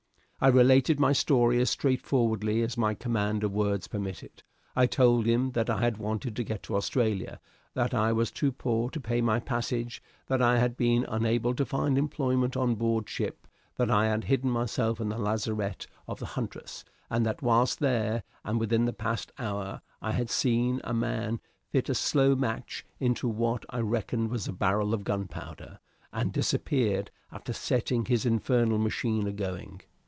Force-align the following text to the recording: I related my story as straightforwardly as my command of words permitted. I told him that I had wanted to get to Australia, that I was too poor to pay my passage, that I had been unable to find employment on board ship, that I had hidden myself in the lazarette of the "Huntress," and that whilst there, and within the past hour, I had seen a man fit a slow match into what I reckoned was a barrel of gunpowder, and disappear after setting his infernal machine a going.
I 0.43 0.47
related 0.47 0.99
my 0.99 1.13
story 1.13 1.61
as 1.61 1.69
straightforwardly 1.69 2.63
as 2.63 2.75
my 2.75 2.95
command 2.95 3.43
of 3.43 3.51
words 3.51 3.87
permitted. 3.87 4.41
I 4.75 4.87
told 4.87 5.27
him 5.27 5.51
that 5.51 5.69
I 5.69 5.81
had 5.81 5.99
wanted 5.99 6.35
to 6.35 6.43
get 6.43 6.63
to 6.63 6.75
Australia, 6.75 7.39
that 7.75 7.93
I 7.93 8.11
was 8.11 8.31
too 8.31 8.51
poor 8.51 8.89
to 8.89 8.99
pay 8.99 9.21
my 9.21 9.39
passage, 9.39 10.01
that 10.25 10.41
I 10.41 10.57
had 10.57 10.75
been 10.75 11.05
unable 11.07 11.53
to 11.53 11.63
find 11.63 11.95
employment 11.95 12.57
on 12.57 12.73
board 12.73 13.07
ship, 13.07 13.45
that 13.77 13.91
I 13.91 14.07
had 14.07 14.23
hidden 14.23 14.49
myself 14.49 14.99
in 14.99 15.09
the 15.09 15.19
lazarette 15.19 15.85
of 16.07 16.17
the 16.17 16.25
"Huntress," 16.25 16.83
and 17.07 17.23
that 17.23 17.43
whilst 17.43 17.79
there, 17.79 18.23
and 18.43 18.59
within 18.59 18.85
the 18.85 18.93
past 18.93 19.31
hour, 19.37 19.83
I 20.01 20.13
had 20.13 20.31
seen 20.31 20.81
a 20.83 20.91
man 20.91 21.39
fit 21.69 21.87
a 21.87 21.93
slow 21.93 22.35
match 22.35 22.83
into 22.99 23.27
what 23.27 23.63
I 23.69 23.77
reckoned 23.81 24.31
was 24.31 24.47
a 24.47 24.53
barrel 24.53 24.95
of 24.95 25.03
gunpowder, 25.03 25.77
and 26.11 26.33
disappear 26.33 27.03
after 27.31 27.53
setting 27.53 28.05
his 28.05 28.25
infernal 28.25 28.79
machine 28.79 29.27
a 29.27 29.31
going. 29.31 29.81